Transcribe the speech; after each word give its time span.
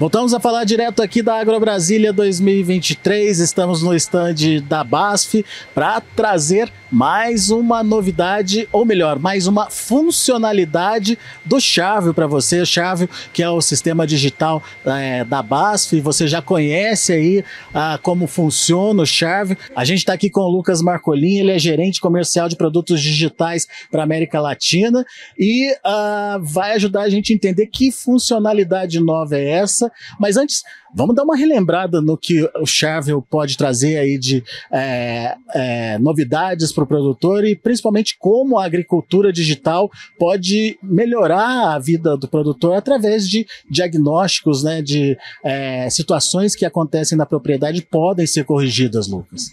Voltamos 0.00 0.32
a 0.32 0.40
falar 0.40 0.64
direto 0.64 1.02
aqui 1.02 1.20
da 1.20 1.38
AgroBrasília 1.38 2.10
2023. 2.10 3.38
Estamos 3.38 3.82
no 3.82 3.94
stand 3.94 4.62
da 4.66 4.82
BASF 4.82 5.44
para 5.74 6.00
trazer 6.00 6.72
mais 6.90 7.50
uma 7.50 7.82
novidade, 7.84 8.68
ou 8.72 8.84
melhor, 8.84 9.18
mais 9.18 9.46
uma 9.46 9.70
funcionalidade 9.70 11.18
do 11.44 11.60
Chávio 11.60 12.12
para 12.12 12.26
você. 12.26 12.66
Chávio, 12.66 13.08
que 13.32 13.42
é 13.42 13.48
o 13.48 13.60
sistema 13.60 14.06
digital 14.06 14.62
é, 14.84 15.24
da 15.24 15.42
BASF, 15.42 16.00
você 16.00 16.26
já 16.26 16.42
conhece 16.42 17.12
aí 17.12 17.44
ah, 17.72 17.98
como 18.02 18.26
funciona 18.26 19.02
o 19.02 19.06
Chávio. 19.06 19.56
A 19.76 19.84
gente 19.84 19.98
está 19.98 20.14
aqui 20.14 20.28
com 20.28 20.40
o 20.40 20.48
Lucas 20.48 20.82
Marcolin, 20.82 21.38
ele 21.38 21.52
é 21.52 21.58
gerente 21.58 22.00
comercial 22.00 22.48
de 22.48 22.56
produtos 22.56 23.00
digitais 23.00 23.68
para 23.90 24.02
América 24.02 24.40
Latina 24.40 25.04
e 25.38 25.72
ah, 25.84 26.38
vai 26.42 26.72
ajudar 26.72 27.02
a 27.02 27.08
gente 27.08 27.32
a 27.32 27.36
entender 27.36 27.66
que 27.66 27.92
funcionalidade 27.92 28.98
nova 28.98 29.36
é 29.36 29.48
essa. 29.50 29.90
Mas 30.18 30.36
antes, 30.36 30.62
vamos 30.94 31.14
dar 31.14 31.22
uma 31.22 31.36
relembrada 31.36 32.00
no 32.00 32.16
que 32.16 32.42
o 32.60 32.66
Chávio 32.66 33.24
pode 33.30 33.56
trazer 33.56 33.98
aí 33.98 34.18
de 34.18 34.42
é, 34.72 35.36
é, 35.54 35.98
novidades 35.98 36.72
para 36.80 36.84
o 36.84 36.86
produtor 36.86 37.44
e 37.44 37.54
principalmente 37.54 38.16
como 38.18 38.58
a 38.58 38.64
agricultura 38.64 39.32
digital 39.32 39.90
pode 40.18 40.78
melhorar 40.82 41.74
a 41.74 41.78
vida 41.78 42.16
do 42.16 42.28
produtor 42.28 42.76
através 42.76 43.28
de 43.28 43.46
diagnósticos, 43.68 44.62
né, 44.62 44.80
de 44.80 45.16
é, 45.44 45.88
situações 45.90 46.54
que 46.54 46.64
acontecem 46.64 47.16
na 47.16 47.26
propriedade 47.26 47.82
podem 47.82 48.26
ser 48.26 48.44
corrigidas, 48.44 49.08
Lucas. 49.08 49.46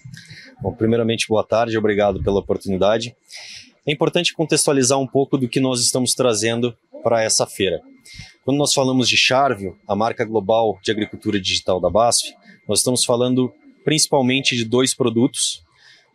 Bom, 0.61 0.73
primeiramente, 0.73 1.27
boa 1.27 1.43
tarde, 1.43 1.77
obrigado 1.77 2.23
pela 2.23 2.39
oportunidade. 2.39 3.15
É 3.85 3.91
importante 3.91 4.33
contextualizar 4.33 4.99
um 4.99 5.07
pouco 5.07 5.37
do 5.37 5.47
que 5.47 5.59
nós 5.59 5.81
estamos 5.81 6.13
trazendo 6.13 6.75
para 7.03 7.21
essa 7.21 7.45
feira. 7.45 7.81
Quando 8.43 8.57
nós 8.57 8.73
falamos 8.73 9.07
de 9.09 9.17
Charvio, 9.17 9.77
a 9.87 9.95
marca 9.95 10.25
global 10.25 10.79
de 10.81 10.91
agricultura 10.91 11.39
digital 11.39 11.79
da 11.79 11.89
BASF, 11.89 12.33
nós 12.67 12.79
estamos 12.79 13.03
falando 13.03 13.51
principalmente 13.83 14.55
de 14.55 14.65
dois 14.65 14.93
produtos. 14.93 15.63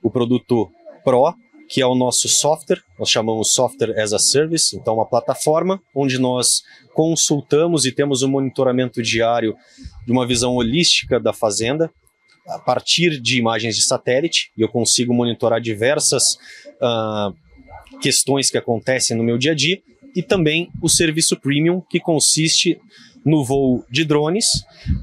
O 0.03 0.11
produto 0.11 0.71
Pro, 1.05 1.35
que 1.69 1.81
é 1.81 1.87
o 1.87 1.95
nosso 1.95 2.29
software, 2.29 2.83
nós 2.99 3.09
chamamos 3.09 3.55
Software 3.55 3.99
as 3.99 4.13
a 4.13 4.19
Service, 4.19 4.77
então 4.77 4.95
uma 4.95 5.07
plataforma 5.07 5.81
onde 5.95 6.19
nós 6.19 6.63
consultamos 6.93 7.87
e 7.87 7.93
temos 7.93 8.23
um 8.23 8.29
monitoramento 8.29 9.03
diário 9.03 9.57
de 10.05 10.13
uma 10.13 10.27
visão 10.27 10.55
holística 10.55 11.19
da 11.19 11.33
fazenda, 11.33 11.91
a 12.47 12.59
partir 12.59 13.21
de 13.21 13.39
imagens 13.39 13.77
de 13.77 13.83
satélite, 13.83 14.51
e 14.57 14.63
eu 14.63 14.69
consigo 14.69 15.15
monitorar 15.15 15.61
diversas 15.61 16.35
uh, 16.81 17.33
questões 18.01 18.51
que 18.51 18.59
acontecem 18.59 19.17
no 19.17 19.23
meu 19.23 19.39
dia 19.39 19.53
a 19.53 19.55
dia, 19.55 19.81
e 20.15 20.23
também 20.23 20.69
o 20.83 20.89
serviço 20.89 21.39
premium, 21.41 21.81
que 21.89 21.99
consiste 21.99 22.79
no 23.25 23.45
voo 23.45 23.85
de 23.91 24.05
drones, 24.05 24.47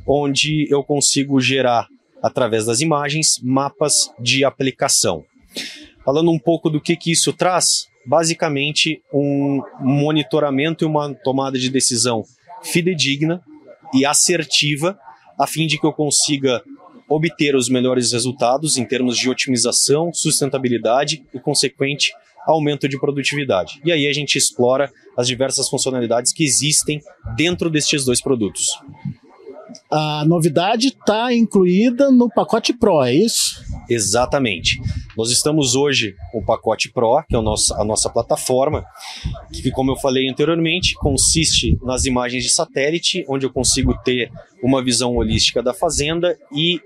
onde 0.06 0.68
eu 0.70 0.84
consigo 0.84 1.40
gerar, 1.40 1.88
através 2.22 2.66
das 2.66 2.82
imagens, 2.82 3.40
mapas 3.42 4.12
de 4.20 4.44
aplicação. 4.44 5.24
Falando 6.04 6.32
um 6.32 6.40
pouco 6.40 6.70
do 6.70 6.82
que, 6.82 6.96
que 6.96 7.12
isso 7.12 7.34
traz, 7.34 7.88
basicamente 8.06 9.02
um 9.14 9.62
monitoramento 9.80 10.84
e 10.84 10.88
uma 10.88 11.14
tomada 11.14 11.58
de 11.58 11.70
decisão 11.70 12.24
fidedigna 12.64 13.42
e 13.94 14.06
assertiva, 14.06 14.98
a 15.38 15.46
fim 15.46 15.68
de 15.68 15.80
que 15.80 15.86
eu 15.86 15.94
consiga 15.94 16.64
obter 17.08 17.56
os 17.56 17.70
melhores 17.70 18.12
resultados 18.12 18.78
em 18.78 18.86
termos 18.86 19.18
de 19.18 19.30
otimização, 19.30 20.14
sustentabilidade 20.14 21.24
e 21.34 21.40
consequente 21.40 22.12
aumento 22.46 22.88
de 22.88 23.00
produtividade. 23.00 23.82
E 23.84 23.92
aí 23.92 24.08
a 24.08 24.14
gente 24.14 24.38
explora 24.38 24.92
as 25.18 25.28
diversas 25.28 25.68
funcionalidades 25.68 26.32
que 26.32 26.44
existem 26.44 27.02
dentro 27.36 27.70
destes 27.70 28.06
dois 28.06 28.22
produtos. 28.22 28.70
A 29.92 30.24
novidade 30.26 30.88
está 30.88 31.34
incluída 31.34 32.12
no 32.12 32.30
pacote 32.30 32.74
Pro, 32.74 33.04
é 33.04 33.14
isso? 33.14 33.64
Exatamente. 33.90 34.80
Nós 35.20 35.32
estamos 35.32 35.76
hoje 35.76 36.16
com 36.32 36.40
o 36.40 36.46
pacote 36.46 36.90
Pro, 36.90 37.22
que 37.28 37.36
é 37.36 37.38
a 37.38 37.42
nossa, 37.42 37.76
a 37.76 37.84
nossa 37.84 38.10
plataforma, 38.10 38.86
que, 39.52 39.70
como 39.70 39.92
eu 39.92 39.98
falei 39.98 40.30
anteriormente, 40.30 40.96
consiste 40.96 41.78
nas 41.84 42.06
imagens 42.06 42.42
de 42.42 42.50
satélite, 42.50 43.26
onde 43.28 43.46
eu 43.46 43.52
consigo 43.52 43.94
ter 44.02 44.32
uma 44.64 44.82
visão 44.82 45.18
holística 45.18 45.62
da 45.62 45.74
fazenda 45.74 46.40
e 46.56 46.80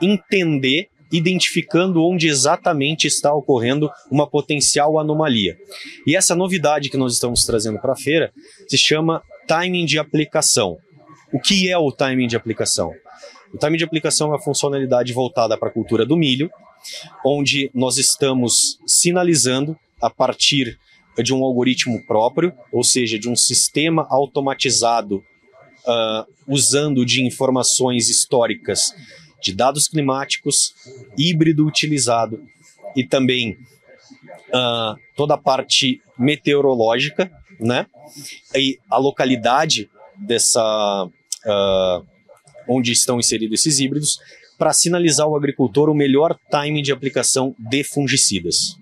entender 0.00 0.90
identificando 1.10 2.04
onde 2.04 2.28
exatamente 2.28 3.08
está 3.08 3.34
ocorrendo 3.34 3.90
uma 4.08 4.30
potencial 4.30 4.96
anomalia. 4.96 5.56
E 6.06 6.14
essa 6.14 6.36
novidade 6.36 6.88
que 6.88 6.96
nós 6.96 7.14
estamos 7.14 7.44
trazendo 7.44 7.80
para 7.80 7.94
a 7.94 7.96
feira 7.96 8.32
se 8.68 8.78
chama 8.78 9.24
timing 9.48 9.86
de 9.86 9.98
aplicação. 9.98 10.78
O 11.32 11.40
que 11.40 11.68
é 11.68 11.76
o 11.76 11.90
timing 11.90 12.28
de 12.28 12.36
aplicação? 12.36 12.92
O 13.52 13.58
timing 13.58 13.78
de 13.78 13.84
aplicação 13.84 14.28
é 14.28 14.30
uma 14.30 14.40
funcionalidade 14.40 15.12
voltada 15.12 15.58
para 15.58 15.68
a 15.68 15.72
cultura 15.72 16.06
do 16.06 16.16
milho, 16.16 16.48
onde 17.24 17.70
nós 17.74 17.96
estamos 17.98 18.78
sinalizando 18.86 19.76
a 20.00 20.10
partir 20.10 20.78
de 21.22 21.34
um 21.34 21.44
algoritmo 21.44 22.04
próprio, 22.06 22.52
ou 22.72 22.82
seja, 22.82 23.18
de 23.18 23.28
um 23.28 23.36
sistema 23.36 24.06
automatizado 24.08 25.16
uh, 25.16 26.32
usando 26.46 27.04
de 27.04 27.22
informações 27.24 28.08
históricas 28.08 28.94
de 29.42 29.52
dados 29.52 29.88
climáticos, 29.88 30.74
híbrido 31.18 31.66
utilizado 31.66 32.42
e 32.96 33.04
também 33.04 33.58
uh, 34.48 34.96
toda 35.16 35.34
a 35.34 35.38
parte 35.38 36.00
meteorológica, 36.16 37.30
né? 37.58 37.86
E 38.54 38.78
a 38.90 38.98
localidade 38.98 39.90
dessa 40.16 41.06
uh, 41.06 42.06
onde 42.68 42.92
estão 42.92 43.18
inseridos 43.18 43.60
esses 43.60 43.80
híbridos 43.80 44.18
para 44.62 44.72
sinalizar 44.72 45.26
ao 45.26 45.34
agricultor 45.34 45.90
o 45.90 45.94
melhor 45.94 46.38
timing 46.48 46.82
de 46.82 46.92
aplicação 46.92 47.52
de 47.58 47.82
fungicidas. 47.82 48.78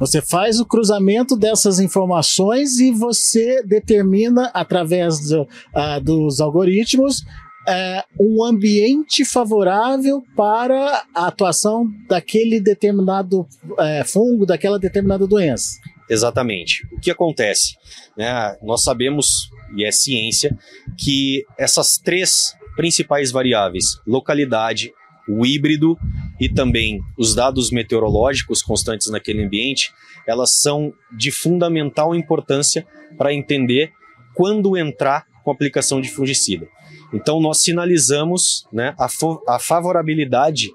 Você 0.00 0.22
faz 0.22 0.58
o 0.58 0.64
cruzamento 0.64 1.36
dessas 1.36 1.78
informações 1.78 2.78
e 2.78 2.90
você 2.90 3.62
determina, 3.62 4.50
através 4.54 5.20
do, 5.28 5.42
uh, 5.42 6.00
dos 6.02 6.40
algoritmos, 6.40 7.26
é, 7.68 8.02
um 8.18 8.42
ambiente 8.42 9.22
favorável 9.22 10.22
para 10.34 11.04
a 11.14 11.26
atuação 11.26 11.86
daquele 12.08 12.58
determinado 12.58 13.46
é, 13.78 14.02
fungo, 14.02 14.46
daquela 14.46 14.78
determinada 14.78 15.26
doença. 15.26 15.78
Exatamente. 16.08 16.86
O 16.90 16.98
que 17.00 17.10
acontece? 17.10 17.76
Né, 18.16 18.56
nós 18.62 18.82
sabemos, 18.82 19.50
e 19.76 19.84
é 19.84 19.92
ciência, 19.92 20.56
que 20.96 21.44
essas 21.58 21.98
três 21.98 22.56
principais 22.78 23.32
variáveis, 23.32 24.00
localidade, 24.06 24.92
o 25.28 25.44
híbrido 25.44 25.98
e 26.38 26.48
também 26.48 27.00
os 27.18 27.34
dados 27.34 27.72
meteorológicos 27.72 28.62
constantes 28.62 29.10
naquele 29.10 29.42
ambiente, 29.42 29.92
elas 30.24 30.52
são 30.60 30.94
de 31.10 31.32
fundamental 31.32 32.14
importância 32.14 32.86
para 33.16 33.34
entender 33.34 33.90
quando 34.32 34.76
entrar 34.76 35.26
com 35.42 35.50
aplicação 35.50 36.00
de 36.00 36.08
fungicida. 36.08 36.68
Então, 37.12 37.40
nós 37.40 37.64
sinalizamos 37.64 38.68
né, 38.72 38.94
a, 38.96 39.08
a 39.48 39.58
favorabilidade 39.58 40.70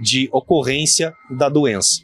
de 0.00 0.28
ocorrência 0.30 1.12
da 1.28 1.48
doença. 1.48 2.02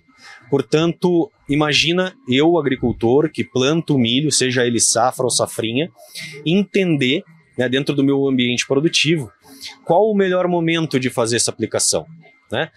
Portanto, 0.50 1.30
imagina 1.48 2.12
eu, 2.28 2.58
agricultor, 2.58 3.30
que 3.30 3.44
planto 3.44 3.96
milho, 3.96 4.32
seja 4.32 4.66
ele 4.66 4.80
safra 4.80 5.22
ou 5.22 5.30
safrinha, 5.30 5.92
entender, 6.44 7.22
né, 7.56 7.68
dentro 7.68 7.94
do 7.94 8.02
meu 8.02 8.26
ambiente 8.26 8.66
produtivo, 8.66 9.30
qual 9.84 10.10
o 10.10 10.14
melhor 10.14 10.48
momento 10.48 10.98
de 10.98 11.10
fazer 11.10 11.36
essa 11.36 11.50
aplicação. 11.50 12.06
Né? 12.50 12.70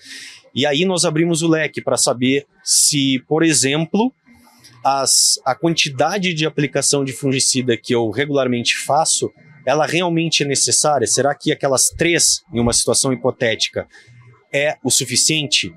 E 0.54 0.66
aí 0.66 0.86
nós 0.86 1.06
abrimos 1.06 1.42
o 1.42 1.48
leque 1.48 1.82
para 1.82 1.98
saber 1.98 2.46
se, 2.64 3.20
por 3.28 3.44
exemplo, 3.44 4.12
as, 4.84 5.40
a 5.46 5.54
quantidade 5.54 6.34
de 6.34 6.46
aplicação 6.46 7.04
de 7.04 7.14
fungicida 7.14 7.78
que 7.78 7.94
eu 7.94 8.10
regularmente 8.10 8.78
faço 8.86 9.32
ela 9.68 9.86
realmente 9.86 10.44
é 10.44 10.48
necessária? 10.48 11.06
Será 11.06 11.36
que 11.36 11.52
aquelas 11.52 11.90
três, 11.90 12.42
em 12.54 12.60
uma 12.62 12.72
situação 12.72 13.12
hipotética, 13.12 13.86
é 14.52 14.78
o 14.82 14.90
suficiente? 14.90 15.76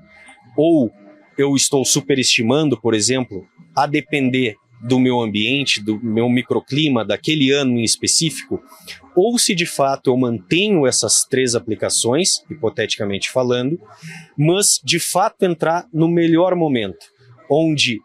Ou 0.55 0.89
eu 1.37 1.57
estou 1.57 1.83
superestimando, 1.83 2.79
por 2.79 2.93
exemplo, 2.93 3.45
a 3.75 3.85
depender 3.85 4.55
do 4.81 4.97
meu 4.97 5.19
ambiente, 5.19 5.83
do 5.83 5.99
meu 6.01 6.29
microclima, 6.29 7.03
daquele 7.03 7.51
ano 7.51 7.79
em 7.79 7.83
específico? 7.83 8.63
Ou 9.15 9.37
se 9.37 9.53
de 9.53 9.65
fato 9.65 10.09
eu 10.09 10.17
mantenho 10.17 10.87
essas 10.87 11.23
três 11.23 11.55
aplicações, 11.55 12.43
hipoteticamente 12.49 13.29
falando, 13.29 13.79
mas 14.37 14.79
de 14.83 14.99
fato 14.99 15.43
entrar 15.43 15.85
no 15.93 16.07
melhor 16.07 16.55
momento, 16.55 17.07
onde 17.49 17.99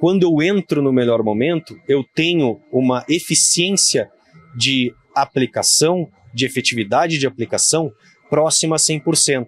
quando 0.00 0.22
eu 0.24 0.42
entro 0.42 0.82
no 0.82 0.92
melhor 0.92 1.22
momento, 1.22 1.80
eu 1.88 2.04
tenho 2.14 2.60
uma 2.70 3.04
eficiência 3.08 4.10
de 4.54 4.94
aplicação, 5.14 6.08
de 6.32 6.44
efetividade 6.44 7.18
de 7.18 7.26
aplicação 7.26 7.92
próxima 8.28 8.76
a 8.76 8.78
100%. 8.78 9.46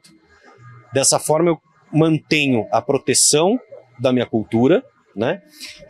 Dessa 0.93 1.19
forma, 1.19 1.50
eu 1.50 1.61
mantenho 1.93 2.67
a 2.73 2.81
proteção 2.81 3.61
da 3.99 4.12
minha 4.12 4.26
cultura, 4.26 4.82
né? 5.17 5.41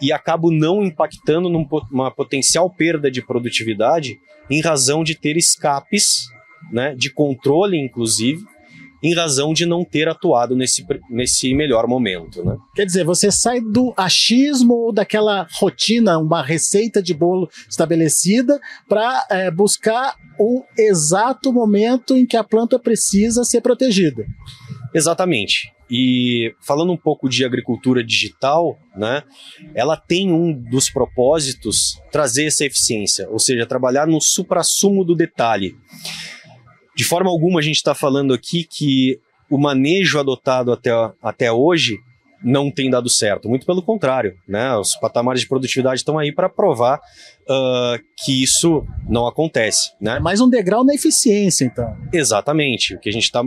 E 0.00 0.12
acabo 0.12 0.50
não 0.50 0.82
impactando 0.82 1.48
numa 1.48 2.10
potencial 2.10 2.70
perda 2.70 3.10
de 3.10 3.20
produtividade 3.20 4.18
em 4.48 4.60
razão 4.60 5.02
de 5.02 5.14
ter 5.14 5.36
escapes, 5.36 6.26
né, 6.70 6.94
de 6.94 7.10
controle 7.10 7.76
inclusive, 7.78 8.44
em 9.02 9.14
razão 9.14 9.52
de 9.52 9.66
não 9.66 9.84
ter 9.84 10.08
atuado 10.08 10.56
nesse, 10.56 10.84
nesse 11.10 11.54
melhor 11.54 11.86
momento. 11.86 12.44
Né? 12.44 12.56
Quer 12.74 12.86
dizer, 12.86 13.04
você 13.04 13.30
sai 13.30 13.60
do 13.60 13.92
achismo 13.96 14.74
ou 14.74 14.92
daquela 14.92 15.46
rotina, 15.60 16.18
uma 16.18 16.42
receita 16.42 17.02
de 17.02 17.12
bolo 17.12 17.48
estabelecida, 17.68 18.58
para 18.88 19.26
é, 19.30 19.50
buscar 19.50 20.16
o 20.38 20.64
exato 20.78 21.52
momento 21.52 22.16
em 22.16 22.26
que 22.26 22.36
a 22.36 22.44
planta 22.44 22.78
precisa 22.78 23.44
ser 23.44 23.60
protegida. 23.60 24.24
Exatamente. 24.94 25.75
E 25.90 26.54
falando 26.60 26.92
um 26.92 26.96
pouco 26.96 27.28
de 27.28 27.44
agricultura 27.44 28.02
digital, 28.02 28.76
né, 28.96 29.22
ela 29.74 29.96
tem 29.96 30.32
um 30.32 30.52
dos 30.52 30.90
propósitos 30.90 32.00
trazer 32.10 32.46
essa 32.46 32.64
eficiência, 32.64 33.28
ou 33.30 33.38
seja, 33.38 33.66
trabalhar 33.66 34.06
no 34.06 34.20
suprassumo 34.20 35.04
do 35.04 35.14
detalhe. 35.14 35.76
De 36.96 37.04
forma 37.04 37.30
alguma 37.30 37.60
a 37.60 37.62
gente 37.62 37.76
está 37.76 37.94
falando 37.94 38.34
aqui 38.34 38.64
que 38.64 39.20
o 39.48 39.58
manejo 39.58 40.18
adotado 40.18 40.72
até, 40.72 40.90
até 41.22 41.52
hoje 41.52 41.98
não 42.42 42.70
tem 42.70 42.90
dado 42.90 43.08
certo. 43.08 43.48
Muito 43.48 43.66
pelo 43.66 43.82
contrário, 43.82 44.36
né? 44.46 44.74
Os 44.76 44.94
patamares 44.96 45.40
de 45.40 45.48
produtividade 45.48 46.00
estão 46.00 46.18
aí 46.18 46.32
para 46.32 46.48
provar 46.48 46.98
uh, 46.98 47.98
que 48.24 48.42
isso 48.42 48.86
não 49.08 49.26
acontece, 49.26 49.92
né? 50.00 50.16
É 50.16 50.20
mais 50.20 50.40
um 50.40 50.48
degrau 50.48 50.84
na 50.84 50.94
eficiência, 50.94 51.64
então. 51.64 51.96
Exatamente. 52.12 52.94
O 52.94 53.00
que 53.00 53.08
a 53.08 53.12
gente 53.12 53.24
está 53.24 53.44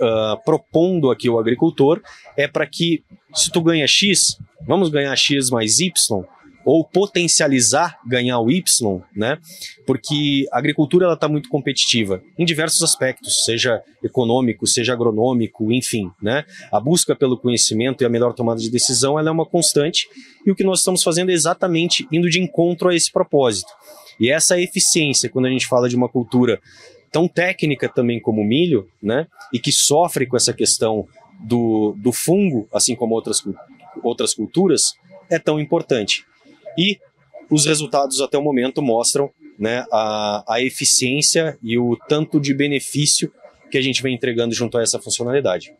uh, 0.00 0.42
propondo 0.44 1.10
aqui 1.10 1.28
ao 1.28 1.38
agricultor 1.38 2.00
é 2.36 2.46
para 2.46 2.66
que, 2.66 3.02
se 3.34 3.50
tu 3.50 3.60
ganha 3.62 3.86
X, 3.86 4.38
vamos 4.66 4.88
ganhar 4.88 5.14
X 5.16 5.50
mais 5.50 5.80
Y, 5.80 6.24
ou 6.64 6.82
potencializar 6.82 7.98
ganhar 8.06 8.40
o 8.40 8.50
Y, 8.50 9.02
né? 9.14 9.38
Porque 9.86 10.46
a 10.50 10.58
agricultura 10.58 11.04
ela 11.04 11.14
está 11.14 11.28
muito 11.28 11.48
competitiva 11.48 12.22
em 12.38 12.44
diversos 12.44 12.82
aspectos, 12.82 13.44
seja 13.44 13.82
econômico, 14.02 14.66
seja 14.66 14.94
agronômico, 14.94 15.70
enfim, 15.70 16.10
né? 16.22 16.44
A 16.72 16.80
busca 16.80 17.14
pelo 17.14 17.36
conhecimento 17.36 18.02
e 18.02 18.06
a 18.06 18.08
melhor 18.08 18.32
tomada 18.32 18.60
de 18.60 18.70
decisão 18.70 19.18
ela 19.18 19.28
é 19.28 19.32
uma 19.32 19.44
constante 19.44 20.08
e 20.46 20.50
o 20.50 20.54
que 20.54 20.64
nós 20.64 20.78
estamos 20.78 21.02
fazendo 21.02 21.30
é 21.30 21.34
exatamente 21.34 22.08
indo 22.10 22.30
de 22.30 22.40
encontro 22.40 22.88
a 22.88 22.94
esse 22.94 23.12
propósito. 23.12 23.70
E 24.18 24.30
essa 24.30 24.58
eficiência, 24.58 25.28
quando 25.28 25.46
a 25.46 25.50
gente 25.50 25.66
fala 25.66 25.88
de 25.88 25.96
uma 25.96 26.08
cultura 26.08 26.60
tão 27.14 27.28
técnica 27.28 27.88
também 27.88 28.18
como 28.20 28.42
o 28.42 28.44
milho, 28.44 28.90
né? 29.00 29.28
E 29.52 29.60
que 29.60 29.70
sofre 29.70 30.26
com 30.26 30.36
essa 30.36 30.52
questão 30.52 31.06
do, 31.38 31.94
do 31.96 32.12
fungo, 32.12 32.68
assim 32.74 32.96
como 32.96 33.14
outras, 33.14 33.40
outras 34.02 34.34
culturas, 34.34 34.94
é 35.30 35.38
tão 35.38 35.60
importante. 35.60 36.26
E 36.76 36.98
os 37.48 37.66
resultados 37.66 38.20
até 38.20 38.36
o 38.36 38.42
momento 38.42 38.82
mostram 38.82 39.30
né, 39.56 39.86
a, 39.92 40.42
a 40.54 40.60
eficiência 40.60 41.56
e 41.62 41.78
o 41.78 41.96
tanto 42.08 42.40
de 42.40 42.52
benefício 42.52 43.32
que 43.70 43.78
a 43.78 43.82
gente 43.82 44.02
vem 44.02 44.16
entregando 44.16 44.52
junto 44.52 44.76
a 44.76 44.82
essa 44.82 45.00
funcionalidade. 45.00 45.72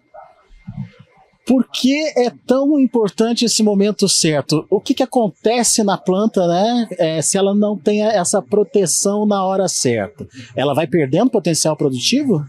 Por 1.46 1.68
que 1.70 1.94
é 2.16 2.30
tão 2.46 2.78
importante 2.80 3.44
esse 3.44 3.62
momento 3.62 4.08
certo? 4.08 4.66
O 4.70 4.80
que, 4.80 4.94
que 4.94 5.02
acontece 5.02 5.82
na 5.82 5.98
planta, 5.98 6.46
né? 6.46 6.88
É, 6.98 7.22
se 7.22 7.36
ela 7.36 7.54
não 7.54 7.76
tem 7.76 8.02
essa 8.02 8.40
proteção 8.40 9.26
na 9.26 9.44
hora 9.44 9.68
certa? 9.68 10.26
Ela 10.56 10.74
vai 10.74 10.86
perdendo 10.86 11.30
potencial 11.30 11.76
produtivo? 11.76 12.44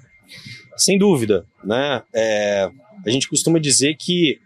Sem 0.78 0.98
dúvida, 0.98 1.46
né? 1.64 2.04
É, 2.14 2.70
a 3.06 3.10
gente 3.10 3.28
costuma 3.28 3.60
dizer 3.60 3.96
que 3.96 4.40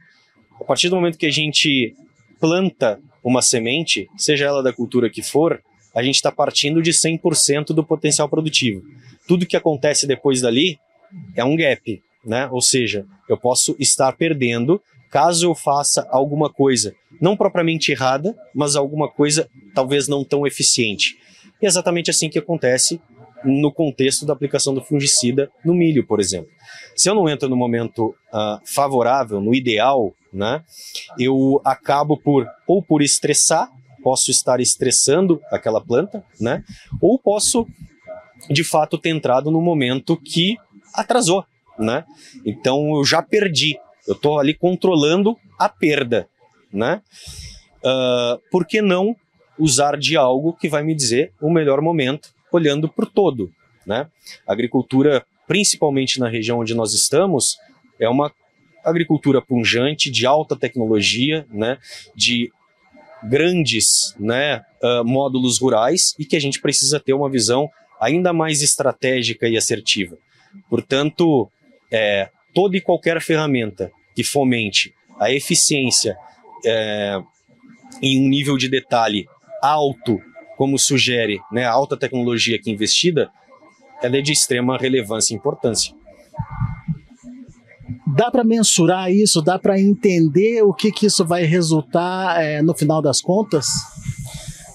a 0.59 0.63
partir 0.63 0.89
do 0.89 0.95
momento 0.95 1.17
que 1.17 1.25
a 1.25 1.31
gente 1.31 1.95
planta 2.39 2.99
uma 3.23 3.41
semente, 3.41 4.09
seja 4.17 4.45
ela 4.45 4.63
da 4.63 4.73
cultura 4.73 5.09
que 5.09 5.21
for, 5.21 5.61
a 5.93 6.03
gente 6.03 6.15
está 6.15 6.31
partindo 6.31 6.81
de 6.81 6.91
100% 6.91 7.67
do 7.67 7.83
potencial 7.83 8.27
produtivo. 8.29 8.81
Tudo 9.27 9.45
que 9.45 9.57
acontece 9.57 10.07
depois 10.07 10.41
dali 10.41 10.79
é 11.35 11.43
um 11.43 11.55
gap, 11.55 12.01
né? 12.25 12.47
Ou 12.51 12.61
seja, 12.61 13.05
eu 13.27 13.37
posso 13.37 13.75
estar 13.79 14.11
perdendo 14.13 14.81
caso 15.09 15.47
eu 15.47 15.55
faça 15.55 16.07
alguma 16.11 16.49
coisa 16.49 16.95
não 17.19 17.35
propriamente 17.35 17.91
errada, 17.91 18.37
mas 18.53 18.75
alguma 18.75 19.09
coisa 19.09 19.49
talvez 19.73 20.07
não 20.07 20.23
tão 20.23 20.45
eficiente. 20.45 21.17
E 21.61 21.65
é 21.65 21.67
exatamente 21.67 22.09
assim 22.09 22.29
que 22.29 22.39
acontece 22.39 23.01
no 23.43 23.71
contexto 23.71 24.25
da 24.25 24.33
aplicação 24.33 24.73
do 24.73 24.81
fungicida 24.81 25.49
no 25.63 25.73
milho, 25.73 26.05
por 26.05 26.19
exemplo. 26.19 26.49
Se 26.95 27.09
eu 27.09 27.15
não 27.15 27.27
entro 27.29 27.49
no 27.49 27.55
momento 27.55 28.15
uh, 28.33 28.59
favorável, 28.65 29.41
no 29.41 29.53
ideal, 29.53 30.13
né, 30.31 30.63
eu 31.17 31.61
acabo 31.63 32.17
por 32.17 32.45
ou 32.67 32.83
por 32.83 33.01
estressar, 33.01 33.69
posso 34.03 34.29
estar 34.31 34.59
estressando 34.59 35.41
aquela 35.51 35.81
planta, 35.81 36.23
né, 36.39 36.63
ou 37.01 37.17
posso 37.17 37.65
de 38.49 38.63
fato 38.63 38.97
ter 38.97 39.09
entrado 39.09 39.51
no 39.51 39.61
momento 39.61 40.15
que 40.17 40.57
atrasou, 40.93 41.45
né? 41.79 42.03
Então 42.45 42.95
eu 42.97 43.05
já 43.05 43.21
perdi, 43.21 43.77
eu 44.07 44.13
estou 44.13 44.39
ali 44.39 44.53
controlando 44.53 45.37
a 45.57 45.69
perda, 45.69 46.27
né? 46.71 47.01
Uh, 47.83 48.39
por 48.51 48.65
que 48.65 48.81
não 48.81 49.15
usar 49.59 49.97
de 49.97 50.15
algo 50.15 50.53
que 50.53 50.69
vai 50.69 50.81
me 50.81 50.95
dizer 50.95 51.33
o 51.41 51.51
melhor 51.51 51.81
momento 51.81 52.29
olhando 52.51 52.87
para 52.87 53.03
o 53.03 53.09
todo. 53.09 53.51
Né? 53.85 54.07
A 54.47 54.53
agricultura, 54.53 55.23
principalmente 55.47 56.19
na 56.19 56.29
região 56.29 56.59
onde 56.59 56.73
nós 56.73 56.93
estamos, 56.93 57.57
é 57.99 58.07
uma 58.07 58.31
agricultura 58.83 59.41
punjante, 59.41 60.09
de 60.09 60.25
alta 60.25 60.55
tecnologia, 60.55 61.45
né? 61.51 61.77
de 62.15 62.51
grandes 63.21 64.15
né, 64.17 64.63
uh, 64.81 65.03
módulos 65.03 65.59
rurais 65.59 66.15
e 66.17 66.23
que 66.23 66.37
a 66.37 66.39
gente 66.39 66.61
precisa 66.61 66.99
ter 66.99 67.13
uma 67.13 67.29
visão 67.29 67.69
ainda 67.99 68.31
mais 68.31 68.61
estratégica 68.61 69.47
e 69.49 69.57
assertiva. 69.57 70.17
Portanto, 70.69 71.49
é, 71.91 72.29
toda 72.53 72.77
e 72.77 72.81
qualquer 72.81 73.21
ferramenta 73.21 73.91
que 74.15 74.23
fomente 74.23 74.93
a 75.19 75.31
eficiência 75.31 76.17
é, 76.65 77.21
em 78.01 78.21
um 78.21 78.29
nível 78.29 78.57
de 78.57 78.69
detalhe 78.69 79.27
alto 79.61 80.19
como 80.57 80.77
sugere 80.77 81.39
né, 81.51 81.65
a 81.65 81.71
alta 81.71 81.95
tecnologia 81.95 82.57
aqui 82.57 82.69
investida, 82.69 83.31
ela 84.01 84.17
é 84.17 84.21
de 84.21 84.33
extrema 84.33 84.77
relevância 84.77 85.33
e 85.33 85.37
importância. 85.37 85.95
Dá 88.05 88.29
para 88.29 88.43
mensurar 88.43 89.09
isso? 89.09 89.41
Dá 89.41 89.57
para 89.57 89.79
entender 89.79 90.61
o 90.63 90.73
que, 90.73 90.91
que 90.91 91.05
isso 91.05 91.25
vai 91.25 91.43
resultar 91.43 92.43
é, 92.43 92.61
no 92.61 92.73
final 92.73 93.01
das 93.01 93.21
contas? 93.21 93.67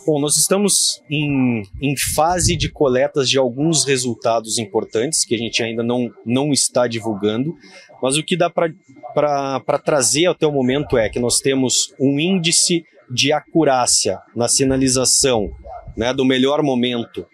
Bom, 0.06 0.20
nós 0.20 0.36
estamos 0.36 1.02
em, 1.08 1.62
em 1.80 1.96
fase 1.96 2.56
de 2.56 2.68
coletas 2.68 3.28
de 3.28 3.38
alguns 3.38 3.86
resultados 3.86 4.58
importantes 4.58 5.24
que 5.24 5.34
a 5.34 5.38
gente 5.38 5.62
ainda 5.62 5.82
não, 5.82 6.10
não 6.26 6.52
está 6.52 6.86
divulgando, 6.86 7.56
mas 8.02 8.18
o 8.18 8.22
que 8.22 8.36
dá 8.36 8.50
para 8.50 9.78
trazer 9.78 10.26
até 10.26 10.46
o 10.46 10.52
momento 10.52 10.98
é 10.98 11.08
que 11.08 11.18
nós 11.18 11.38
temos 11.38 11.94
um 11.98 12.20
índice 12.20 12.84
de 13.10 13.32
acurácia 13.32 14.20
na 14.36 14.46
sinalização 14.46 15.50
né, 15.96 16.12
do 16.12 16.24
melhor 16.24 16.62
momento 16.62 17.26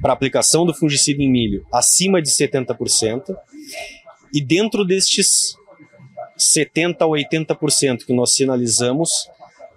para 0.00 0.12
aplicação 0.12 0.66
do 0.66 0.74
fungicida 0.74 1.22
em 1.22 1.30
milho 1.30 1.64
acima 1.72 2.20
de 2.20 2.30
70%, 2.30 3.36
e 4.34 4.40
dentro 4.40 4.84
destes 4.84 5.56
70% 6.36 6.96
a 7.00 7.06
80% 7.06 8.04
que 8.04 8.12
nós 8.12 8.34
sinalizamos, 8.34 9.28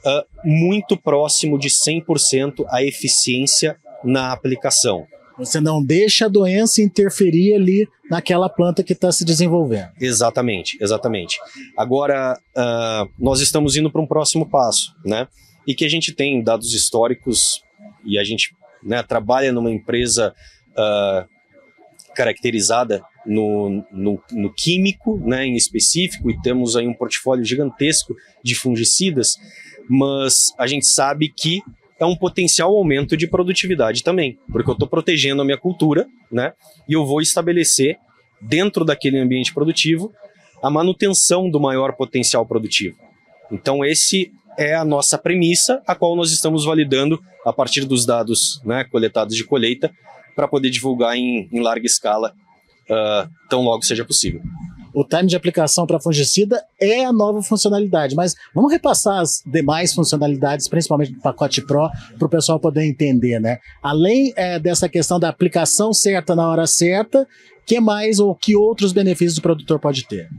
uh, 0.05 0.25
muito 0.43 0.95
próximo 0.95 1.57
de 1.57 1.69
100% 1.69 2.65
a 2.69 2.83
eficiência 2.83 3.77
na 4.03 4.31
aplicação. 4.31 5.05
Você 5.38 5.59
não 5.59 5.83
deixa 5.83 6.25
a 6.25 6.29
doença 6.29 6.81
interferir 6.81 7.55
ali 7.55 7.88
naquela 8.09 8.47
planta 8.47 8.83
que 8.83 8.93
está 8.93 9.12
se 9.12 9.25
desenvolvendo. 9.25 9.89
Exatamente, 10.00 10.77
exatamente. 10.81 11.38
Agora, 11.77 12.39
uh, 12.55 13.09
nós 13.19 13.41
estamos 13.41 13.75
indo 13.75 13.91
para 13.91 14.01
um 14.01 14.07
próximo 14.07 14.50
passo, 14.50 14.95
né? 15.03 15.27
E 15.67 15.74
que 15.74 15.83
a 15.83 15.89
gente 15.89 16.13
tem 16.13 16.41
dados 16.41 16.74
históricos 16.74 17.63
e 18.05 18.17
a 18.17 18.24
gente 18.24 18.55
né, 18.83 19.01
trabalha 19.03 19.51
numa 19.51 19.71
empresa 19.71 20.33
uh, 20.71 21.27
caracterizada 22.15 23.03
no, 23.25 23.83
no, 23.91 24.21
no, 24.31 24.53
químico, 24.53 25.19
né, 25.25 25.45
em 25.45 25.55
específico, 25.55 26.29
e 26.29 26.39
temos 26.41 26.77
aí 26.77 26.88
um 26.88 26.93
portfólio 26.93 27.43
gigantesco 27.43 28.15
de 28.43 28.53
fungicidas, 28.53 29.38
mas 29.89 30.54
a 30.58 30.68
gente 30.68 30.86
sabe 30.86 31.30
que 31.30 31.62
é 32.00 32.06
um 32.06 32.15
potencial 32.15 32.75
aumento 32.75 33.15
de 33.15 33.27
produtividade 33.27 34.04
também, 34.04 34.38
porque 34.51 34.70
eu 34.70 34.74
estou 34.74 34.88
protegendo 34.88 35.42
a 35.42 35.46
minha 35.46 35.58
cultura, 35.58 36.08
né, 36.32 36.54
e 36.88 36.94
eu 36.94 37.06
vou 37.06 37.22
estabelecer 37.22 37.98
dentro 38.42 38.84
daquele 38.84 39.18
ambiente 39.18 39.54
produtivo 39.54 40.12
a 40.62 40.70
manutenção 40.70 41.50
do 41.50 41.60
maior 41.60 41.94
potencial 41.94 42.46
produtivo. 42.46 42.98
Então 43.51 43.86
esse 43.86 44.32
é 44.58 44.74
a 44.74 44.86
nossa 44.86 45.18
premissa, 45.18 45.82
a 45.86 45.96
qual 45.96 46.15
nós 46.15 46.32
estamos 46.32 46.65
validando 46.65 47.22
a 47.46 47.54
partir 47.54 47.86
dos 47.86 48.06
dados 48.06 48.62
né, 48.65 48.84
coletados 48.86 49.36
de 49.36 49.44
colheita 49.44 49.92
para 50.36 50.48
poder 50.48 50.70
divulgar 50.70 51.15
em, 51.15 51.48
em 51.51 51.62
larga 51.62 51.86
escala 51.86 52.34
uh, 52.89 53.30
tão 53.50 53.62
logo 53.62 53.84
seja 53.84 54.04
possível. 54.04 54.42
O 54.95 55.03
time 55.03 55.27
de 55.27 55.35
aplicação 55.35 55.85
para 55.85 55.99
fungicida 55.99 56.63
é 56.79 57.03
a 57.03 57.11
nova 57.11 57.43
funcionalidade, 57.43 58.15
mas 58.15 58.33
vamos 58.53 58.71
repassar 58.71 59.19
as 59.19 59.43
demais 59.45 59.93
funcionalidades, 59.93 60.69
principalmente 60.69 61.11
do 61.11 61.19
pacote 61.19 61.61
Pro, 61.61 61.89
para 62.17 62.25
o 62.25 62.29
pessoal 62.29 62.59
poder 62.59 62.85
entender, 62.85 63.39
né? 63.39 63.59
Além 63.83 64.33
é, 64.37 64.57
dessa 64.57 64.87
questão 64.87 65.19
da 65.19 65.27
aplicação 65.27 65.93
certa 65.93 66.33
na 66.33 66.49
hora 66.49 66.65
certa, 66.65 67.27
que 67.65 67.79
mais 67.79 68.19
ou 68.19 68.33
que 68.33 68.55
outros 68.55 68.93
benefícios 68.93 69.37
o 69.37 69.41
produtor 69.41 69.79
pode 69.79 70.07
ter? 70.07 70.29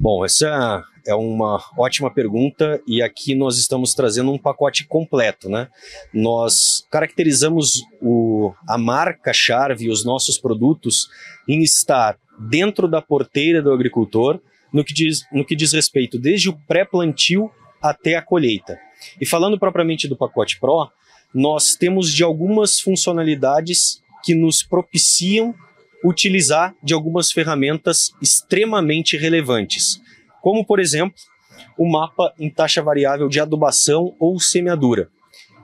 Bom, 0.00 0.24
essa 0.24 0.82
é 1.06 1.14
uma 1.14 1.62
ótima 1.78 2.10
pergunta 2.10 2.80
e 2.86 3.00
aqui 3.00 3.34
nós 3.34 3.58
estamos 3.58 3.94
trazendo 3.94 4.32
um 4.32 4.38
pacote 4.38 4.84
completo, 4.86 5.48
né? 5.48 5.68
Nós 6.12 6.86
caracterizamos 6.90 7.82
o, 8.02 8.52
a 8.66 8.76
marca 8.76 9.32
Charve 9.32 9.84
e 9.84 9.90
os 9.90 10.04
nossos 10.04 10.38
produtos 10.38 11.08
em 11.48 11.62
estar 11.62 12.18
dentro 12.38 12.88
da 12.88 13.00
porteira 13.00 13.62
do 13.62 13.72
agricultor 13.72 14.40
no 14.72 14.84
que 14.84 14.92
diz, 14.92 15.20
no 15.32 15.44
que 15.44 15.56
diz 15.56 15.72
respeito 15.72 16.18
desde 16.18 16.48
o 16.48 16.58
pré-plantio 16.66 17.50
até 17.80 18.16
a 18.16 18.22
colheita. 18.22 18.78
E 19.20 19.26
falando 19.26 19.58
propriamente 19.58 20.08
do 20.08 20.16
pacote 20.16 20.58
Pro, 20.58 20.88
nós 21.34 21.74
temos 21.74 22.12
de 22.12 22.22
algumas 22.22 22.80
funcionalidades 22.80 24.02
que 24.24 24.34
nos 24.34 24.62
propiciam 24.62 25.54
utilizar 26.04 26.74
de 26.82 26.94
algumas 26.94 27.32
ferramentas 27.32 28.12
extremamente 28.20 29.16
relevantes 29.16 30.00
como 30.46 30.64
por 30.64 30.78
exemplo 30.78 31.16
o 31.76 31.90
mapa 31.90 32.32
em 32.38 32.48
taxa 32.48 32.80
variável 32.80 33.28
de 33.28 33.40
adubação 33.40 34.14
ou 34.16 34.38
semeadura. 34.38 35.08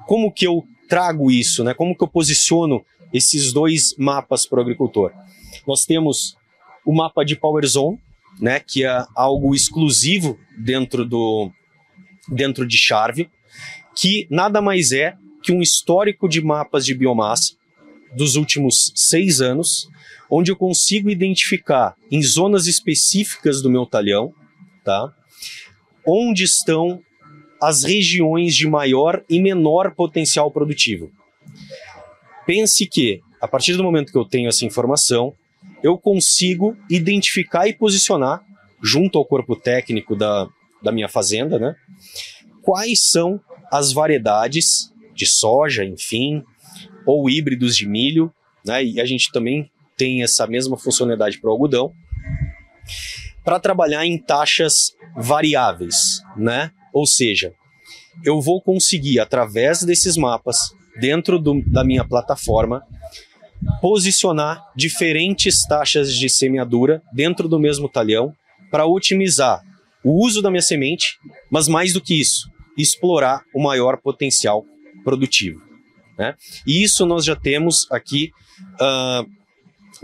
Como 0.09 0.33
que 0.33 0.45
eu 0.45 0.65
trago 0.89 1.31
isso, 1.31 1.63
né? 1.63 1.73
Como 1.73 1.97
que 1.97 2.03
eu 2.03 2.09
posiciono 2.09 2.85
esses 3.13 3.53
dois 3.53 3.95
mapas 3.97 4.45
para 4.45 4.59
o 4.59 4.63
agricultor? 4.63 5.13
Nós 5.69 5.85
temos 5.85 6.37
o 6.85 6.95
mapa 6.95 7.25
de 7.25 7.37
Power 7.37 7.67
Zone, 7.67 7.99
né, 8.41 8.61
que 8.61 8.85
é 8.85 9.05
algo 9.15 9.55
exclusivo 9.55 10.39
dentro 10.59 11.05
do 11.05 11.51
dentro 12.29 12.67
de 12.67 12.79
Charve, 12.79 13.29
que 13.97 14.27
nada 14.31 14.63
mais 14.63 14.93
é 14.93 15.15
que 15.43 15.53
um 15.53 15.61
histórico 15.61 16.29
de 16.29 16.41
mapas 16.41 16.87
de 16.87 16.95
biomassa 16.95 17.55
dos 18.17 18.37
últimos 18.37 18.93
seis 18.95 19.41
anos, 19.41 19.89
onde 20.31 20.51
eu 20.51 20.57
consigo 20.57 21.11
identificar 21.11 21.97
em 22.11 22.23
zonas 22.23 22.67
específicas 22.67 23.61
do 23.61 23.69
meu 23.69 23.85
talhão 23.85 24.33
tá? 24.85 25.13
Onde 26.07 26.45
estão 26.45 27.01
as 27.61 27.85
regiões 27.85 28.55
de 28.55 28.67
maior 28.67 29.25
e 29.29 29.41
menor 29.41 29.95
potencial 29.95 30.51
produtivo? 30.51 31.11
Pense 32.45 32.87
que, 32.87 33.21
a 33.41 33.47
partir 33.47 33.77
do 33.77 33.85
momento 33.85 34.11
que 34.11 34.19
eu 34.19 34.25
tenho 34.25 34.49
essa 34.49 34.65
informação, 34.65 35.35
eu 35.83 35.99
consigo 35.99 36.77
identificar 36.89 37.67
e 37.67 37.73
posicionar, 37.73 38.43
junto 38.83 39.19
ao 39.19 39.25
corpo 39.25 39.57
técnico 39.57 40.15
da, 40.17 40.49
da 40.83 40.93
minha 40.93 41.09
fazenda, 41.09 41.59
né, 41.59 41.75
quais 42.63 43.11
são 43.11 43.41
as 43.71 43.93
variedades 43.93 44.93
de 45.15 45.27
soja, 45.27 45.85
enfim, 45.85 46.43
ou 47.07 47.29
híbridos 47.29 47.77
de 47.77 47.87
milho, 47.87 48.33
né, 48.65 48.85
e 48.85 49.01
a 49.01 49.05
gente 49.05 49.31
também 49.33 49.71
tem 49.97 50.23
essa 50.23 50.47
mesma 50.47 50.77
funcionalidade 50.77 51.41
para 51.41 51.49
o 51.49 51.53
algodão, 51.53 51.93
para 53.45 53.61
trabalhar 53.61 54.07
em 54.07 54.19
taxas 54.19 54.97
variáveis, 55.17 56.23
né? 56.37 56.71
Ou 56.93 57.07
seja, 57.07 57.53
eu 58.25 58.41
vou 58.41 58.61
conseguir 58.61 59.19
através 59.21 59.83
desses 59.83 60.17
mapas 60.17 60.57
dentro 61.01 61.39
do, 61.39 61.63
da 61.71 61.85
minha 61.85 62.05
plataforma 62.05 62.85
posicionar 63.81 64.63
diferentes 64.77 65.65
taxas 65.67 66.15
de 66.15 66.29
semeadura 66.29 67.03
dentro 67.13 67.49
do 67.49 67.59
mesmo 67.59 67.89
talhão 67.89 68.33
para 68.71 68.87
otimizar 68.87 69.63
o 70.05 70.25
uso 70.25 70.43
da 70.43 70.51
minha 70.51 70.63
semente, 70.63 71.19
mas 71.51 71.69
mais 71.69 71.93
do 71.93 72.01
que 72.01 72.19
isso, 72.19 72.51
explorar 72.77 73.43
o 73.55 73.63
maior 73.63 73.99
potencial 73.99 74.65
produtivo. 75.05 75.61
Né? 76.19 76.35
E 76.67 76.83
isso 76.83 77.07
nós 77.07 77.25
já 77.25 77.37
temos 77.37 77.91
aqui 77.91 78.31
uh, 78.75 79.29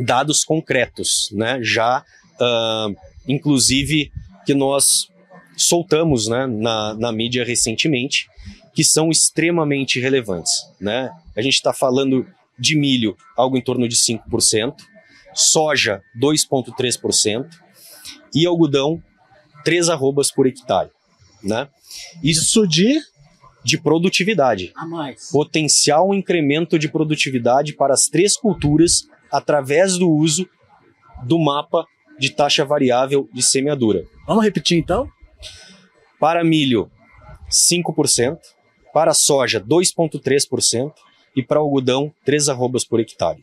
dados 0.03 0.45
concretos, 0.45 1.31
né? 1.33 1.59
já 1.63 2.05
uh, 2.41 2.95
inclusive 3.27 4.11
que 4.47 4.55
nós 4.55 5.09
soltamos 5.57 6.29
né, 6.29 6.47
na, 6.47 6.95
na 6.95 7.13
mídia 7.13 7.45
recentemente, 7.45 8.29
que 8.75 8.85
são 8.85 9.11
extremamente 9.11 9.99
relevantes. 9.99 10.53
Né? 10.81 11.11
A 11.37 11.43
gente 11.43 11.55
está 11.55 11.73
falando 11.73 12.27
de 12.59 12.77
milho, 12.77 13.17
algo 13.37 13.57
em 13.57 13.63
torno 13.63 13.89
de 13.89 13.97
5%, 13.97 14.75
soja, 15.35 16.03
2,3%, 16.21 17.49
e 18.35 18.47
algodão, 18.47 19.03
3 19.65 19.89
arrobas 19.89 20.31
por 20.31 20.47
hectare. 20.47 20.91
Né? 21.43 21.69
Isso 22.23 22.67
de 22.67 23.01
de 23.65 23.77
produtividade. 23.77 24.73
A 24.75 24.87
mais. 24.87 25.31
Potencial 25.31 26.15
incremento 26.15 26.79
de 26.79 26.89
produtividade 26.89 27.75
para 27.75 27.93
as 27.93 28.07
três 28.07 28.37
culturas 28.37 29.07
através 29.31 29.99
do 29.99 30.11
uso 30.11 30.49
do 31.25 31.39
mapa 31.39 31.85
de 32.19 32.31
taxa 32.31 32.65
variável 32.65 33.29
de 33.33 33.43
semeadura. 33.43 34.05
Vamos 34.27 34.43
repetir 34.43 34.79
então? 34.79 35.09
Para 36.19 36.43
milho, 36.43 36.91
5%, 37.51 38.39
para 38.93 39.13
soja, 39.13 39.61
2,3% 39.61 40.93
e 41.41 41.43
para 41.43 41.59
algodão, 41.59 42.13
3 42.25 42.49
arrobas 42.49 42.85
por 42.85 43.01
hectare. 43.01 43.43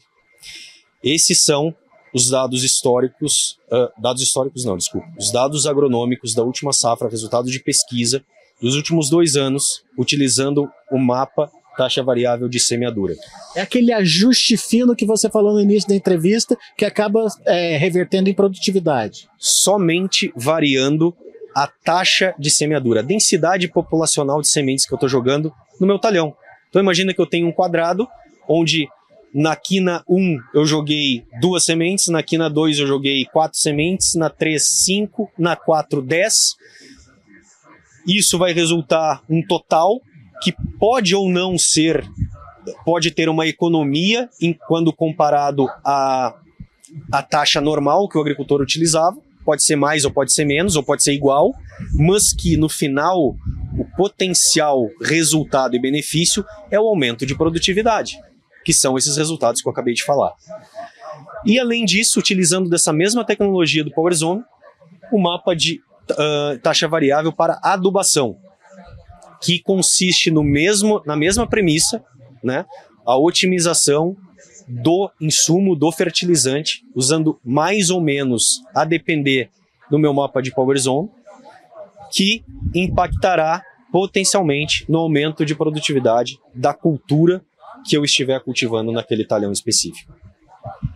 Esses 1.03 1.43
são 1.43 1.75
os 2.13 2.29
dados 2.29 2.63
históricos, 2.63 3.57
uh, 3.71 4.01
dados 4.01 4.21
históricos 4.21 4.63
não, 4.63 4.77
desculpa, 4.77 5.07
os 5.17 5.31
dados 5.31 5.67
agronômicos 5.67 6.33
da 6.33 6.43
última 6.43 6.71
safra, 6.71 7.09
resultado 7.09 7.49
de 7.51 7.59
pesquisa 7.59 8.23
dos 8.61 8.75
últimos 8.75 9.09
dois 9.09 9.35
anos, 9.35 9.83
utilizando 9.97 10.69
o 10.89 10.97
mapa 10.97 11.51
taxa 11.75 12.01
variável 12.01 12.47
de 12.47 12.59
semeadura. 12.59 13.15
É 13.55 13.61
aquele 13.61 13.91
ajuste 13.91 14.55
fino 14.55 14.95
que 14.95 15.05
você 15.05 15.29
falou 15.29 15.53
no 15.53 15.61
início 15.61 15.89
da 15.89 15.95
entrevista 15.95 16.57
que 16.77 16.85
acaba 16.85 17.27
é, 17.45 17.75
revertendo 17.77 18.29
em 18.29 18.33
produtividade. 18.33 19.27
Somente 19.37 20.31
variando 20.35 21.13
a 21.53 21.67
taxa 21.67 22.33
de 22.39 22.49
semeadura, 22.49 23.01
a 23.01 23.03
densidade 23.03 23.67
populacional 23.67 24.41
de 24.41 24.47
sementes 24.47 24.85
que 24.85 24.93
eu 24.93 24.97
estou 24.97 25.09
jogando 25.09 25.53
no 25.79 25.87
meu 25.87 25.99
talhão. 25.99 26.33
Então 26.75 26.83
imagina 26.83 27.13
que 27.13 27.21
eu 27.21 27.25
tenho 27.25 27.47
um 27.47 27.53
quadrado 27.53 28.05
onde 28.49 28.89
na 29.33 29.55
quina 29.55 30.03
1 30.09 30.39
eu 30.53 30.65
joguei 30.65 31.23
duas 31.39 31.63
sementes, 31.63 32.09
na 32.09 32.21
quina 32.21 32.49
2 32.49 32.79
eu 32.79 32.85
joguei 32.85 33.23
quatro 33.23 33.57
sementes, 33.57 34.13
na 34.13 34.29
3 34.29 34.61
5, 34.61 35.31
na 35.39 35.55
4 35.55 36.01
10. 36.01 36.57
Isso 38.05 38.37
vai 38.37 38.51
resultar 38.51 39.23
um 39.29 39.41
total 39.41 40.01
que 40.43 40.53
pode 40.77 41.15
ou 41.15 41.29
não 41.29 41.57
ser, 41.57 42.05
pode 42.83 43.09
ter 43.09 43.29
uma 43.29 43.47
economia 43.47 44.29
em, 44.41 44.51
quando 44.67 44.91
comparado 44.91 45.69
à, 45.81 46.35
à 47.09 47.23
taxa 47.23 47.61
normal 47.61 48.09
que 48.09 48.17
o 48.17 48.21
agricultor 48.21 48.59
utilizava, 48.59 49.15
pode 49.45 49.63
ser 49.63 49.77
mais 49.77 50.03
ou 50.03 50.11
pode 50.11 50.33
ser 50.33 50.43
menos, 50.43 50.75
ou 50.75 50.83
pode 50.83 51.03
ser 51.03 51.13
igual, 51.13 51.55
mas 51.93 52.33
que 52.33 52.57
no 52.57 52.67
final 52.67 53.37
potencial 53.95 54.89
resultado 55.01 55.75
e 55.75 55.79
benefício 55.79 56.45
é 56.69 56.79
o 56.79 56.87
aumento 56.87 57.25
de 57.25 57.35
produtividade, 57.35 58.19
que 58.63 58.73
são 58.73 58.97
esses 58.97 59.17
resultados 59.17 59.61
que 59.61 59.67
eu 59.67 59.71
acabei 59.71 59.93
de 59.93 60.03
falar. 60.03 60.33
E 61.45 61.59
além 61.59 61.85
disso, 61.85 62.19
utilizando 62.19 62.69
dessa 62.69 62.91
mesma 62.91 63.23
tecnologia 63.25 63.83
do 63.83 63.91
Power 63.91 64.13
Zone, 64.13 64.43
o 65.11 65.19
mapa 65.19 65.55
de 65.55 65.81
uh, 66.11 66.59
taxa 66.59 66.87
variável 66.87 67.31
para 67.31 67.59
adubação, 67.63 68.37
que 69.41 69.61
consiste 69.61 70.31
no 70.31 70.43
mesmo, 70.43 71.01
na 71.05 71.15
mesma 71.15 71.47
premissa, 71.47 72.03
né? 72.43 72.65
A 73.05 73.17
otimização 73.17 74.17
do 74.67 75.11
insumo, 75.21 75.75
do 75.75 75.91
fertilizante, 75.91 76.83
usando 76.95 77.39
mais 77.43 77.89
ou 77.89 78.01
menos, 78.01 78.61
a 78.73 78.83
depender 78.83 79.49
do 79.89 79.99
meu 79.99 80.13
mapa 80.13 80.41
de 80.41 80.51
Power 80.51 80.77
Zone, 80.77 81.09
que 82.11 82.43
impactará 82.73 83.63
potencialmente 83.95 84.83
no 84.89 84.97
aumento 84.97 85.45
de 85.45 85.55
produtividade 85.55 86.37
da 86.53 86.73
cultura 86.73 87.41
que 87.87 87.95
eu 87.95 88.03
estiver 88.03 88.37
cultivando 88.41 88.91
naquele 88.91 89.23
talhão 89.23 89.53
específico. 89.53 90.13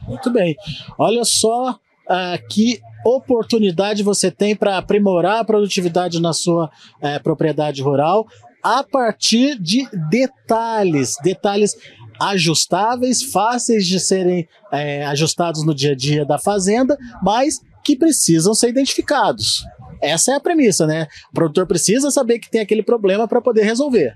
Muito 0.06 0.30
bem. 0.30 0.54
Olha 0.98 1.24
só 1.24 1.72
uh, 1.72 2.48
que 2.50 2.82
oportunidade 3.06 4.04
você 4.04 4.30
tem 4.30 4.54
para 4.54 4.78
aprimorar 4.78 5.40
a 5.40 5.46
produtividade 5.46 6.20
na 6.22 6.34
sua 6.34 6.66
uh, 6.66 7.24
propriedade 7.24 7.82
rural 7.82 8.28
a 8.62 8.84
partir 8.84 9.58
de 9.58 9.88
detalhes, 10.10 11.16
detalhes 11.24 11.78
ajustáveis, 12.20 13.24
fáceis 13.24 13.88
de 13.88 13.98
serem 13.98 14.46
é, 14.74 15.06
ajustados 15.06 15.66
no 15.66 15.74
dia 15.74 15.94
a 15.94 15.96
dia 15.96 16.26
da 16.26 16.38
fazenda, 16.38 16.98
mas 17.24 17.62
que 17.82 17.96
precisam 17.96 18.54
ser 18.54 18.68
identificados. 18.68 19.64
Essa 20.02 20.34
é 20.34 20.36
a 20.36 20.40
premissa, 20.40 20.86
né? 20.86 21.08
O 21.32 21.34
produtor 21.34 21.68
precisa 21.68 22.12
saber 22.12 22.40
que 22.40 22.50
tem 22.50 22.62
aquele 22.62 22.84
problema 22.84 23.28
para 23.28 23.42
poder 23.42 23.64
resolver. 23.64 24.14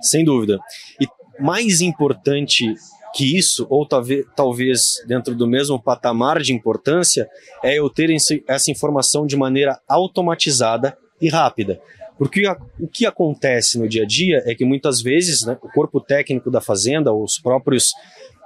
Sem 0.00 0.24
dúvida. 0.24 0.58
E 1.00 1.06
mais 1.40 1.80
importante 1.80 2.74
que 3.14 3.36
isso, 3.36 3.66
ou 3.68 3.86
talvez, 3.86 5.02
dentro 5.06 5.34
do 5.34 5.46
mesmo 5.46 5.80
patamar 5.80 6.40
de 6.40 6.52
importância, 6.52 7.28
é 7.62 7.78
eu 7.78 7.88
ter 7.90 8.10
essa 8.48 8.70
informação 8.70 9.26
de 9.26 9.36
maneira 9.36 9.78
automatizada 9.86 10.96
e 11.20 11.28
rápida. 11.28 11.80
Porque 12.18 12.42
o 12.78 12.88
que 12.88 13.04
acontece 13.04 13.78
no 13.78 13.88
dia 13.88 14.04
a 14.04 14.06
dia 14.06 14.42
é 14.46 14.54
que 14.54 14.64
muitas 14.64 15.02
vezes 15.02 15.44
né, 15.44 15.58
o 15.62 15.68
corpo 15.68 16.00
técnico 16.00 16.50
da 16.50 16.60
fazenda, 16.60 17.12
os 17.12 17.38
próprios 17.38 17.92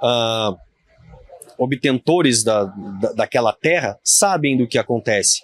uh, 0.01 0.57
obtentores 1.57 2.43
da, 2.43 2.65
da, 2.65 3.13
daquela 3.13 3.53
terra, 3.53 3.97
sabem 4.03 4.57
do 4.57 4.67
que 4.67 4.77
acontece. 4.77 5.43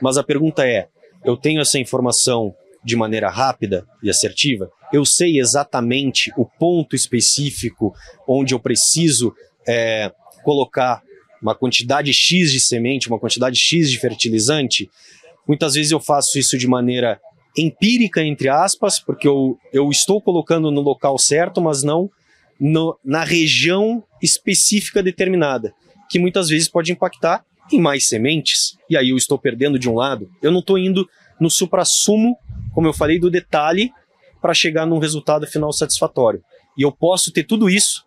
Mas 0.00 0.16
a 0.16 0.22
pergunta 0.22 0.66
é: 0.66 0.88
eu 1.24 1.36
tenho 1.36 1.60
essa 1.60 1.78
informação 1.78 2.54
de 2.84 2.96
maneira 2.96 3.28
rápida 3.28 3.86
e 4.02 4.10
assertiva? 4.10 4.70
Eu 4.92 5.04
sei 5.04 5.38
exatamente 5.38 6.32
o 6.36 6.44
ponto 6.44 6.96
específico 6.96 7.94
onde 8.26 8.54
eu 8.54 8.60
preciso 8.60 9.34
é, 9.66 10.12
colocar 10.42 11.02
uma 11.40 11.54
quantidade 11.54 12.12
X 12.12 12.52
de 12.52 12.60
semente, 12.60 13.08
uma 13.08 13.18
quantidade 13.18 13.58
X 13.58 13.90
de 13.90 13.98
fertilizante? 13.98 14.90
Muitas 15.46 15.74
vezes 15.74 15.92
eu 15.92 16.00
faço 16.00 16.38
isso 16.38 16.56
de 16.58 16.66
maneira 16.66 17.20
empírica, 17.56 18.22
entre 18.22 18.48
aspas, 18.48 19.00
porque 19.00 19.26
eu, 19.26 19.58
eu 19.72 19.90
estou 19.90 20.20
colocando 20.20 20.70
no 20.70 20.80
local 20.80 21.18
certo, 21.18 21.60
mas 21.60 21.82
não 21.82 22.10
no, 22.58 22.98
na 23.04 23.24
região 23.24 24.04
específica 24.22 25.02
determinada, 25.02 25.72
que 26.10 26.18
muitas 26.18 26.48
vezes 26.48 26.68
pode 26.68 26.92
impactar 26.92 27.44
em 27.72 27.80
mais 27.80 28.08
sementes, 28.08 28.76
e 28.88 28.96
aí 28.96 29.10
eu 29.10 29.16
estou 29.16 29.38
perdendo 29.38 29.78
de 29.78 29.88
um 29.88 29.94
lado. 29.94 30.30
Eu 30.42 30.50
não 30.50 30.60
estou 30.60 30.78
indo 30.78 31.08
no 31.40 31.50
supra-sumo, 31.50 32.36
como 32.74 32.86
eu 32.86 32.92
falei, 32.92 33.18
do 33.18 33.30
detalhe 33.30 33.92
para 34.40 34.54
chegar 34.54 34.86
num 34.86 34.98
resultado 34.98 35.46
final 35.46 35.72
satisfatório. 35.72 36.42
E 36.76 36.82
eu 36.82 36.92
posso 36.92 37.32
ter 37.32 37.44
tudo 37.44 37.68
isso 37.68 38.04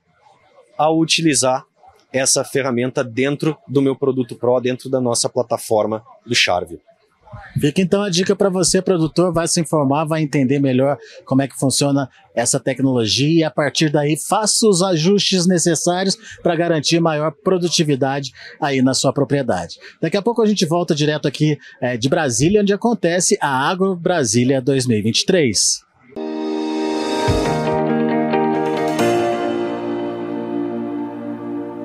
ao 0.78 1.00
utilizar 1.00 1.66
essa 2.12 2.44
ferramenta 2.44 3.04
dentro 3.04 3.58
do 3.68 3.82
meu 3.82 3.96
produto 3.96 4.36
Pro, 4.36 4.60
dentro 4.60 4.90
da 4.90 5.02
nossa 5.02 5.28
plataforma 5.28 6.04
do 6.26 6.36
Charvio. 6.36 6.80
Fica 7.60 7.82
então 7.82 8.02
a 8.02 8.10
dica 8.10 8.36
para 8.36 8.50
você, 8.50 8.82
produtor, 8.82 9.32
vai 9.32 9.48
se 9.48 9.62
informar, 9.62 10.06
vai 10.06 10.22
entender 10.22 10.60
melhor 10.60 10.98
como 11.26 11.42
é 11.42 11.48
que 11.48 11.58
funciona 11.58 12.10
essa 12.36 12.60
tecnologia 12.60 13.42
e 13.42 13.44
a 13.44 13.52
partir 13.52 13.90
daí 13.90 14.18
faça 14.18 14.68
os 14.68 14.82
ajustes 14.82 15.46
necessários 15.46 16.18
para 16.42 16.56
garantir 16.56 17.00
maior 17.00 17.32
produtividade 17.32 18.32
aí 18.60 18.82
na 18.82 18.94
sua 18.94 19.14
propriedade. 19.14 19.78
Daqui 20.02 20.18
a 20.18 20.22
pouco 20.22 20.42
a 20.42 20.46
gente 20.46 20.66
volta 20.66 20.96
direto 20.96 21.28
aqui 21.28 21.58
é, 21.80 21.96
de 21.96 22.10
Brasília, 22.10 22.62
onde 22.62 22.74
acontece 22.74 23.38
a 23.40 23.70
Agro 23.70 23.96
Brasília 23.96 24.62
2023. 24.62 25.93